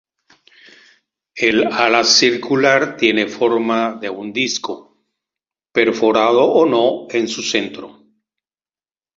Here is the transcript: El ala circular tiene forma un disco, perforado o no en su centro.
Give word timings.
El 1.49 1.63
ala 1.67 2.03
circular 2.03 2.97
tiene 2.97 3.27
forma 3.27 3.99
un 4.21 4.33
disco, 4.33 4.73
perforado 5.71 6.43
o 6.45 6.65
no 6.65 6.85
en 7.15 7.27
su 7.27 7.43
centro. 7.43 8.03